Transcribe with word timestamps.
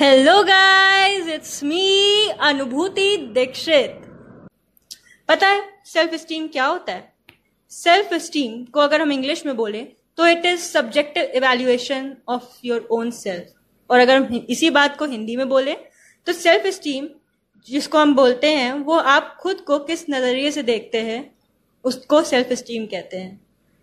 Hello 0.00 0.42
guys 0.44 1.28
it's 1.28 1.62
me 1.64 2.28
अनुभूति 2.40 3.16
दीक्षित 3.34 4.02
पता 5.28 5.48
है 5.48 5.62
सेल्फ 5.84 6.14
स्टीम 6.14 6.48
क्या 6.48 6.64
होता 6.64 6.92
है? 6.92 7.12
सेल्फ 7.72 8.12
स्टीम 8.14 8.64
को 8.64 8.80
अगर 8.80 9.02
हम 9.02 9.12
इंग्लिश 9.12 9.44
में 9.46 9.54
बोले 9.56 9.80
तो 10.18 10.26
it 10.26 10.46
is 10.46 10.60
subjective 10.62 11.30
evaluation 11.36 12.12
of 12.28 12.44
your 12.64 12.86
own 12.90 13.10
self 13.10 13.90
और 13.90 14.00
अगर 14.00 14.16
हम 14.16 14.46
इसी 14.50 14.70
बात 14.70 14.98
को 14.98 15.04
हिंदी 15.04 15.36
में 15.36 15.48
बोले 15.48 15.76
तो 16.26 16.32
सेल्फ 16.32 16.66
स्टीम 16.74 17.08
जिसको 17.68 17.98
हम 17.98 18.14
बोलते 18.14 18.50
हैं, 18.50 18.72
वो 18.72 18.96
आप 18.96 19.36
खुद 19.40 19.60
को 19.60 19.78
किस 19.78 20.04
नज़रिए 20.10 20.50
से 20.50 20.62
देखते 20.62 21.00
हैं, 21.00 21.34
उसको 21.84 22.22
सेल्फ 22.24 22.52
स्टीम 22.52 22.86
कहते 22.86 23.16
हैं। 23.16 23.40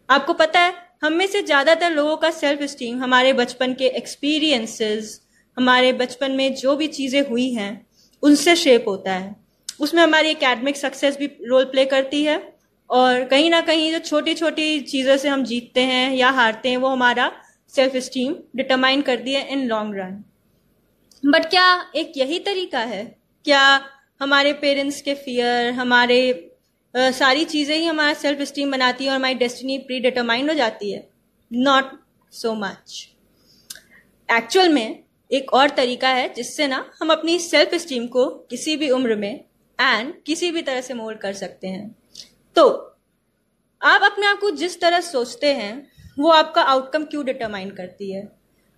आपको 0.10 0.34
पता 0.36 0.60
है, 0.60 0.74
हम 1.04 1.14
में 1.14 1.28
से 1.28 1.42
ज़्यादातर 1.42 1.92
लोगों 1.92 2.16
का 2.18 2.32
सेल्फ 2.32 2.64
स्टीम 2.72 3.04
हमारे 3.04 3.34
बचपन 3.34 3.74
के 3.74 3.88
एक्सपीरियंसेस 3.88 5.20
हमारे 5.58 5.94
बचपन 5.94 6.32
में 6.32 6.54
जो 6.56 6.76
भी 6.76 6.88
चीज़ें 6.88 7.22
हुई 7.30 7.50
हैं 7.52 7.86
उनसे 8.24 8.56
शेप 8.56 8.86
होता 8.88 9.14
है। 9.14 9.36
उसमें 9.80 10.02
हमारी 10.04 10.30
एकेडमिक 10.30 10.78
सक्सेस 10.78 11.18
भी 11.18 11.26
रोल 11.46 11.64
प्ले 11.66 11.86
करती 11.86 12.24
है 12.24 12.38
और 12.90 13.24
कहीं 13.24 13.50
ना 13.50 13.62
कहीं 13.62 13.92
जो 13.92 14.00
छोटी 14.00 14.34
छोटी 14.34 14.80
चीज़ों 14.82 15.18
से 15.18 15.30
हम 15.30 15.44
जीतते 15.44 15.82
हैं 15.82 16.14
या 16.14 16.30
हारते 16.30 16.70
हैं 16.70 16.78
वो 16.78 16.88
हमारा 16.88 17.32
सेल्फ 17.74 17.96
स्टीम 17.98 18.36
डिटरमाइन 18.56 19.02
करती 19.02 19.34
है 19.34 19.48
इन 19.48 19.68
लॉन्ग 19.68 19.98
रन 19.98 20.24
बट 21.24 21.46
क्या 21.46 21.66
एक 21.96 22.14
यही 22.18 22.40
तरीका 22.40 22.80
है? 22.80 23.04
क्या 23.46 23.62
हमारे 24.22 24.54
पेरेंट्स 24.54 25.02
के 25.02 25.14
फियर 25.16 25.72
हमारे 25.74 26.20
आ, 26.96 27.12
सारी 27.12 27.46
चीज़ें 27.46 27.76
ही 27.78 27.86
हमारा 27.86 28.14
सेल्फ 28.14 28.42
स्टीम 28.42 28.72
बनाती 28.72 29.04
है 29.06 29.10
और 29.10 29.16
हमारी 29.16 29.36
डेस्टिनी 29.36 29.78
प्री 29.78 30.00
डिटरमाइंड 30.00 30.50
हो 30.50 30.56
जाती 30.56 30.92
है? 30.92 31.08
नॉट 31.52 31.92
सो 32.34 32.54
मच 32.56 33.08
एक्चुअल 34.30 34.70
में 34.70 35.03
एक 35.34 35.54
और 35.54 35.70
तरीका 35.70 36.10
है 36.10 36.34
जिससे 36.34 36.68
ना 36.68 36.92
हम 37.02 37.10
अपनी 37.10 37.40
सेल्फ 37.40 37.76
स्टीम 37.76 38.08
को 38.08 38.26
किसी 38.26 38.76
भी 38.76 38.90
उम्र 38.90 39.16
में 39.16 39.44
एंड 39.82 40.14
किसी 40.26 40.52
भी 40.52 40.62
तरह 40.62 40.82
से 40.82 40.94
मोल्ड 40.94 41.18
कर 41.18 41.34
सकते 41.34 41.68
हैं। 41.68 41.96
तो 42.56 42.70
आप 43.82 44.02
अपने 44.04 44.28
आप 44.28 44.40
को 44.40 44.52
जिस 44.52 44.82
तरह 44.82 45.02
सोचते 45.02 45.54
हैं, 45.54 45.88
वो 46.20 46.30
आपका 46.30 46.62
आउटकम 46.62 47.04
क्यों 47.04 47.26
डिटरमाइन 47.26 47.70
करती 47.70 48.12
है? 48.12 48.32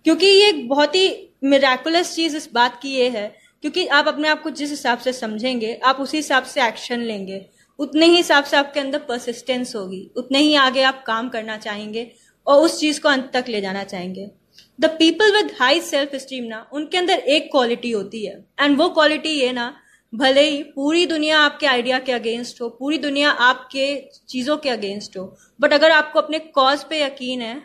क्योंकि 0.04 0.26
ये 0.26 0.48
एक 0.48 0.68
बहुत 0.68 0.94
ही 0.94 1.28
मेराकुलस 1.44 2.14
चीज़ 2.14 2.36
इस 2.36 2.52
बात 2.52 2.80
की 2.82 2.88
ये 2.88 3.08
है, 3.08 3.36
क्योंकि 3.60 3.86
आप 3.86 4.08
अपने 4.08 4.28
आप 4.28 4.42
को 4.42 4.50
जिस 4.50 4.70
हिसाब 4.70 4.98
से 4.98 5.12
समझेंगे, 5.12 5.80
आप 5.84 5.96
उसी 5.96 6.16
हिसाब 6.16 6.42
से 6.42 6.66
एक्शन 6.66 7.00
लेंगे। 7.00 7.46
उतने 7.78 8.06
ही 8.06 8.16
हिसाब 8.16 8.44
से 8.44 8.56
आपके 8.56 8.80
अंदर 8.80 8.98
परसिस्टेंस 8.98 9.76
होगी। 9.76 10.10
उतने 10.16 10.38
ही 10.38 10.54
आगे 10.54 10.82
आप 10.82 11.04
काम 11.06 11.28
करना 11.28 11.56
चाहेंगे 11.56 12.12
और 12.46 12.62
उस 12.62 12.80
चीज़ 12.80 13.00
को 13.00 13.08
अंत 13.08 13.30
तक 13.34 13.44
ले 13.48 13.60
जाना 13.60 13.84
चाहेंगे। 13.84 14.30
The 14.78 14.90
people 14.98 15.32
with 15.32 15.50
high 15.60 15.80
self 15.82 16.14
esteem 16.16 16.44
ना 16.44 16.66
उनके 16.72 16.98
अंदर 16.98 17.18
एक 17.18 17.50
क्वालिटी 17.50 17.90
होती 17.90 18.24
है। 18.26 18.44
एंड 18.60 18.78
वो 18.78 18.88
क्वालिटी 18.90 19.30
ये 19.30 19.52
ना 19.52 19.74
भले 20.12 20.40
ही 20.40 20.62
पूरी 20.74 21.06
दुनिया 21.06 21.38
आपके 21.40 21.66
आइडिया 21.66 21.98
के 21.98 22.12
अगेंस्ट 22.12 22.60
हो 22.60 22.68
पूरी 22.70 22.98
दुनिया 22.98 23.30
आपके 23.30 23.86
चीज़ों 24.28 24.56
के 24.56 24.68
अगेंस्ट 24.70 25.16
हो 25.16 25.24
बट 25.60 25.72
अगर 25.72 25.90
आपको 25.90 26.20
अपने 26.20 26.38
कॉज 26.38 26.84
पे 26.84 27.02
यकीन 27.02 27.42
है 27.42 27.60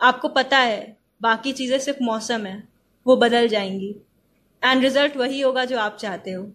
आपको 0.00 0.28
पता 0.30 0.58
है 0.58 0.96
बाकी 1.22 1.52
चीज़ें 1.52 1.78
सिर्फ़ 1.78 2.02
मौसम 2.04 2.46
है 2.46 2.62
वो 3.06 3.16
बदल 3.16 3.48
जाएँगी। 3.48 3.94
एंड 4.62 4.82
रिज़ल्ट 4.82 5.16
वही 5.16 5.40
होगा 5.40 5.64
जो 5.64 5.78
आप 5.78 5.96
चाहते 5.96 6.30
हो। 6.30 6.46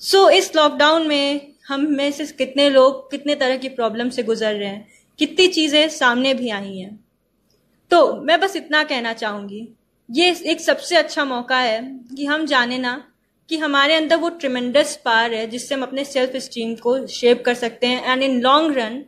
सो 0.00 0.18
so, 0.18 0.30
इस 0.30 0.54
लॉकडाउन 0.56 1.06
में 1.08 1.52
हम 1.68 1.86
में 1.88 2.10
से 2.12 2.26
कितने 2.26 2.68
लोग 2.70 3.10
कितने 3.10 3.34
तरह 3.34 3.56
की 3.56 3.68
प्रॉब्लम 3.70 4.08
से 4.10 4.22
गुजर 4.22 4.54
रहे 4.54 4.68
हैं 4.68 4.88
कितनी 5.18 5.46
चीज़ें 5.48 5.88
सामने 5.90 6.34
भी 6.34 6.48
आई 6.50 6.76
हैं। 6.78 6.98
तो 7.90 8.14
मैं 8.22 8.38
बस 8.40 8.56
इतना 8.56 8.82
कहना 8.84 9.12
चाहूँगी। 9.12 9.68
ये 10.08 10.30
एक 10.46 10.60
सबसे 10.60 10.96
अच्छा 10.96 11.24
मौका 11.24 11.58
है 11.58 11.80
कि 12.16 12.26
हम 12.26 12.46
जाने 12.46 12.78
ना 12.78 12.92
कि 13.50 13.56
हमारे 13.58 13.94
अंदर 13.94 14.16
वो 14.16 14.28
ट्रिमेंडस 14.30 14.94
पार 15.04 15.34
है 15.34 15.46
जिससे 15.46 15.74
हम 15.74 15.82
अपने 15.82 16.04
सेल्फ 16.04 16.36
स्टीम 16.36 16.74
को 16.76 17.06
शेप 17.08 17.42
कर 17.44 17.54
सकते 17.54 17.86
हैं 17.86 18.12
एंड 18.12 18.22
इन 18.22 18.40
लॉन्ग 18.40 18.76
रन 18.78 19.02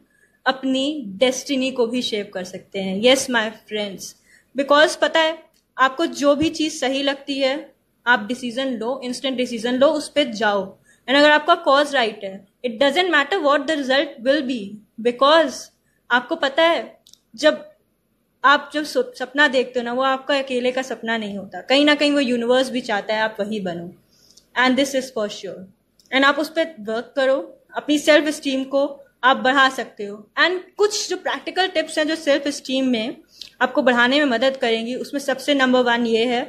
अपनी 0.47 0.85
डेस्टिनी 1.19 1.71
को 1.71 1.87
भी 1.87 2.03
शेप 2.03 2.31
कर 2.35 2.45
सकते 2.45 2.81
हैं। 2.81 2.97
येस 2.97 3.29
माय 3.31 3.51
फ्रेंड्स 3.69 4.15
बिकॉज़ 4.55 4.97
पता 4.99 5.21
है, 5.21 5.39
आपको 5.77 6.07
जो 6.07 6.35
भी 6.37 6.49
चीज़ 6.51 6.79
सही 6.79 7.03
लगती 7.03 7.39
है, 7.39 7.73
आप 8.07 8.27
डिसीज़न 8.29 8.73
लो 8.79 9.01
इंस्टेंट 9.05 9.37
डिसीज़न 9.37 9.75
लो, 9.75 9.89
उस 9.89 10.09
पर 10.09 10.33
जाओ। 10.33 10.65
एंड 11.09 11.17
अगर 11.19 11.31
आपका 11.31 11.55
कॉज 11.65 11.95
राइट 11.95 12.25
है 12.25 12.47
it 12.65 12.79
doesn't 12.83 13.11
matter 13.13 13.37
what 13.39 13.67
the 13.67 13.71
result 13.73 14.21
will 14.21 14.43
be 14.43 14.61
because 15.01 15.63
आपको 16.11 16.37
पता 16.37 16.63
है, 16.63 16.99
जब 17.35 17.65
आप 18.45 18.71
जब 18.75 18.85
सपना 18.85 19.47
देखते 19.49 19.81
हो 19.81 19.85
ना, 19.85 19.93
वो 19.93 20.03
आपका 20.03 20.39
अकेले 20.39 20.71
का 20.73 20.83
सपना 20.83 21.17
नहीं 21.17 21.37
होता। 21.39 21.61
कहीं 21.61 21.85
ना 21.85 21.95
कहीं 21.95 22.13
वो 22.13 22.21
यूनिवर्स 22.21 22.71
भी 22.71 22.81
चाहता 22.81 23.15
है 23.15 23.21
आप 23.21 23.37
वही 23.41 23.61
बनो। 23.61 23.93
And 24.59 24.77
this 24.77 24.95
is 24.95 25.13
for 25.15 25.29
sure 25.29 25.67
and 26.13 26.25
आप 26.25 26.39
उस 26.39 26.49
पर 26.49 26.75
वर्क 26.81 27.13
करो, 27.17 27.37
अपनी 27.77 27.99
सेल्फ 27.99 28.29
स्टीम 28.29 28.65
को 28.65 28.85
आप 29.25 29.37
बढ़ा 29.37 29.69
सकते 29.69 30.05
हो। 30.05 30.17
एंड 30.39 30.61
कुछ 30.77 31.09
जो 31.11 31.17
प्रैक्टिकल 31.17 31.69
टिप्स 31.69 31.99
हैं 31.99 32.07
जो 32.09 32.17
सेल्फ 32.17 32.49
स्टीम 32.49 32.89
में 32.89 33.17
आपको 33.63 33.83
बढ़ाने 33.83 34.19
में 34.19 34.25
मदद 34.27 34.57
करेंगी, 34.57 34.95
उसमें 34.95 35.21
सबसे 35.21 35.55
नंबर 35.55 35.83
वन 35.83 36.07
ये 36.07 36.25
है 36.27 36.43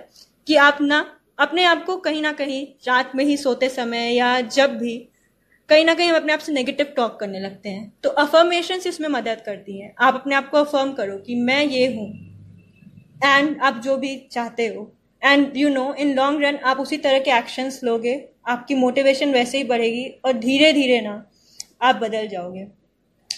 कि 0.47 0.55
आप 0.55 0.77
ना 0.81 1.05
अपने 1.39 1.63
आप 1.63 1.85
को 1.85 1.97
कहीं 1.97 2.21
ना 2.21 2.31
कहीं 2.31 2.65
रात 2.87 3.11
में 3.15 3.23
ही 3.25 3.37
सोते 3.37 3.69
समय 3.69 4.13
या 4.13 4.39
जब 4.41 4.77
भी 4.77 4.97
कहीं 5.69 5.85
ना 5.85 5.93
कहीं 5.93 6.09
हम 6.09 6.15
अपने 6.15 6.33
आप 6.33 6.39
से 6.39 6.51
नेगेटिव 6.51 6.93
टॉक 6.95 7.19
करने 7.19 7.39
लगते 7.39 7.69
हैं। 7.69 7.93
तो 8.03 8.09
अफर्मेशन 8.09 8.79
से 8.79 8.89
इसमें 8.89 9.07
मदद 9.09 9.41
करती 9.45 9.79
हैं। 9.79 9.93
आप 9.99 10.13
अपने 10.13 10.35
आप 10.35 10.49
को 10.49 10.57
अफर्म 10.57 10.91
करो 10.93 11.17
कि 11.17 11.35
मैं 11.35 11.63
ये 11.63 11.85
हूँ। 11.95 12.07
एंड 13.25 13.61
आप 13.61 13.81
जो 13.83 13.97
भी 13.97 14.15
चाहते 14.31 14.67
हो। 14.67 14.91
And 15.21 15.57
you 15.57 15.69
know 15.69 15.93
in 15.93 16.13
long 16.15 16.43
run 16.43 16.55
आप 16.55 16.79
उसी 16.79 16.97
तरह 16.97 17.19
के 17.19 17.31
एक्शंस 17.31 17.79
लोगे। 17.83 18.15
आपकी 18.47 18.75
मोटिवेशन 18.75 19.33
वैसे 19.33 19.57
ही 19.57 19.63
बढ़ेगी 19.63 20.05
और 20.25 20.33
धीरे 20.33 20.71
धीरे 20.73 21.01
ना 21.01 21.13
आप 21.81 21.95
बदल 21.95 22.27
जाओगे। 22.27 22.65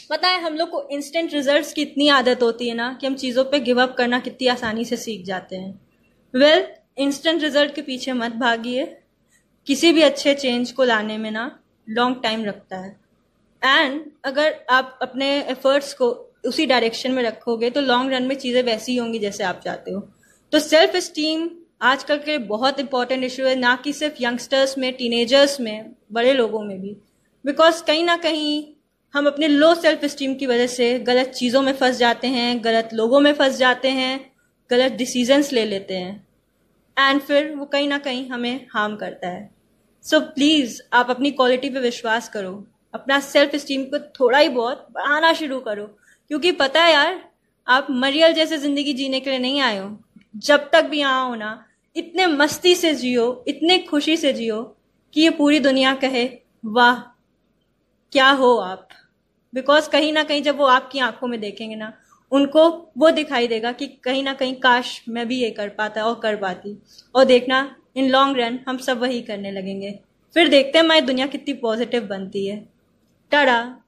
पता 0.09 0.27
है, 0.27 0.41
हम 0.41 0.55
लोग 0.55 0.69
को 0.69 0.87
इंस्टेंट 0.91 1.33
रिजल्ट्स 1.33 1.73
की 1.73 1.81
इतनी 1.81 2.07
आदत 2.09 2.41
होती 2.41 2.67
है 2.69 2.75
ना 2.75 2.97
कि 3.01 3.07
हम 3.07 3.15
चीज़ों 3.15 3.43
पे 3.43 3.59
गिव 3.59 3.81
अप 3.81 3.95
करना 3.97 4.19
कितनी 4.19 4.47
आसानी 4.47 4.85
से 4.85 4.97
सीख 4.97 5.25
जाते 5.25 5.55
हैं। 5.55 5.79
वेल 6.33 6.65
इंस्टेंट 6.97 7.43
रिज़ल्ट 7.43 7.75
के 7.75 7.81
पीछे 7.81 8.13
मत 8.13 8.31
भागिए। 8.31 8.85
किसी 9.67 9.91
भी 9.91 10.01
अच्छे 10.01 10.33
चेंज 10.33 10.71
को 10.71 10.83
लाने 10.83 11.17
में 11.17 11.31
ना 11.31 11.45
लॉन्ग 11.87 12.21
टाइम 12.23 12.45
रखता 12.45 12.77
है। 12.77 12.95
एंड 13.61 14.01
अगर 14.25 14.55
आप 14.69 14.99
अपने 15.01 15.27
एफर्ट्स 15.41 15.93
को 15.93 16.09
उसी 16.45 16.65
डायरेक्शन 16.65 17.11
में 17.11 17.23
रखोगे 17.23 17.69
तो 17.69 17.81
लॉन्ग 17.81 18.13
रन 18.13 18.23
में 18.23 18.35
चीज़ें 18.35 18.63
वैसी 18.63 18.91
ही 18.91 18.97
होंगी 18.97 19.19
जैसे 19.19 19.43
आप 19.43 19.61
चाहते 19.65 19.91
हो। 19.91 19.99
तो 20.53 20.59
सेल्फ 20.59 20.95
स्टीम 20.95 21.49
आजकल 21.81 22.17
के 22.17 22.37
बहुत 22.37 22.79
इंपॉर्टेंट 22.79 23.23
इशू 23.23 23.43
है, 23.45 23.55
ना 23.55 23.75
कि 23.75 23.93
सिर्फ़ 23.93 24.15
यंगस्टर्स 24.21 24.77
में 24.77 24.93
टीनेजर्स 24.93 25.59
में, 25.59 25.91
बड़े 26.11 26.33
लोगों 26.33 26.63
में 26.63 26.81
भी। 26.81 26.95
बिकॉज़ 27.45 27.83
कहीं 27.83 28.03
ना 28.03 28.17
कहीं 28.17 28.63
हम 29.13 29.27
अपने 29.27 29.47
लो 29.47 29.73
सेल्फ 29.75 30.05
स्टीम 30.05 30.35
की 30.35 30.45
वजह 30.45 30.67
से 30.67 30.99
गलत 30.99 31.27
चीज़ों 31.27 31.61
में 31.61 31.73
फंस 31.73 31.97
जाते 31.97 32.27
हैं, 32.27 32.63
गलत 32.63 32.89
लोगों 32.93 33.19
में 33.19 33.33
फंस 33.33 33.57
जाते 33.57 33.89
हैं, 33.89 34.31
गलत 34.69 34.91
डिसीजंस 34.91 35.51
ले 35.53 35.65
लेते 35.65 35.93
हैं। 35.93 36.27
एंड 36.99 37.21
फिर 37.21 37.51
वो 37.55 37.65
कहीं 37.65 37.87
ना 37.87 37.97
कहीं 37.97 38.29
हमें 38.29 38.67
हार्म 38.73 38.95
करता 38.95 39.27
है। 39.27 39.54
सो 40.05 40.19
प्लीज़ 40.19 40.81
आप 40.93 41.09
अपनी 41.09 41.31
क्वालिटी 41.31 41.69
पे 41.69 41.79
विश्वास 41.79 42.29
करो। 42.29 42.65
अपना 42.93 43.19
सेल्फ 43.19 43.55
स्टीम 43.55 43.83
को 43.83 43.99
थोड़ा 43.99 44.39
ही 44.39 44.49
बहुत 44.49 44.87
बढ़ाना 44.91 45.33
शुरू 45.33 45.59
करो। 45.59 45.85
क्योंकि 46.27 46.51
पता 46.51 46.83
है 46.83 46.91
यार, 46.93 47.29
आप 47.67 47.87
मरियल 47.91 48.33
जैसे 48.33 48.57
ज़िंदगी 48.57 48.93
जीने 48.93 49.19
के 49.19 49.29
लिए 49.29 49.39
नहीं 49.39 49.61
आए 49.61 49.77
हो। 49.77 49.97
जब 50.35 50.69
तक 50.73 50.85
भी 50.85 50.99
यहाँ 50.99 51.29
हो 51.29 51.35
ना, 51.35 51.65
इतने 51.95 52.27
मस्ती 52.27 52.75
से 52.75 52.93
जियो, 52.93 53.43
इतने 53.47 53.77
खुशी 53.79 54.17
से 54.17 54.33
जियो 54.33 54.61
कि 55.13 55.21
ये 55.21 55.29
पूरी 55.29 55.59
दुनिया 55.59 55.93
कहे, 55.95 56.29
वाह, 56.65 56.95
क्या 58.11 58.29
हो 58.29 58.55
आप? 58.57 58.87
बिकॉज़ 59.53 59.89
कहीं 59.89 60.13
ना 60.13 60.23
कहीं 60.23 60.41
जब 60.41 60.57
वो 60.57 60.65
आपकी 60.65 60.99
आँखों 60.99 61.27
में 61.27 61.39
देखेंगे 61.39 61.75
ना, 61.75 61.93
उनको 62.31 62.91
वो 62.97 63.11
दिखाई 63.11 63.47
देगा 63.47 63.71
कि 63.71 63.87
कहीं 63.87 64.23
ना 64.23 64.33
कहीं 64.33 64.55
काश 64.55 65.03
मैं 65.09 65.27
भी 65.27 65.41
ये 65.41 65.49
कर 65.49 65.69
पाता 65.69 66.03
और 66.03 66.19
कर 66.19 66.35
पाती। 66.35 66.77
और 67.15 67.25
देखना 67.25 67.75
इन 67.95 68.09
लॉन्ग 68.09 68.37
रन 68.37 68.59
हम 68.67 68.77
सब 68.77 68.99
वही 68.99 69.21
करने 69.21 69.51
लगेंगे। 69.51 69.99
फिर 70.33 70.47
देखते 70.47 70.77
हैं 70.77 70.85
हमारी 70.85 71.01
दुनिया 71.01 71.27
कितनी 71.27 71.53
पॉजिटिव 71.53 72.07
बनती 72.07 72.47
है। 72.47 72.69
टाटा। 73.31 73.81